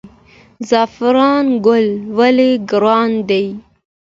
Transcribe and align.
زعفران 0.69 1.45
ګل 1.65 1.87
ولې 2.17 2.51
ګران 2.71 3.11
دی؟ 3.29 3.45